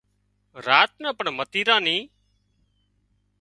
[0.67, 1.97] راچ نان پڻ متيران ني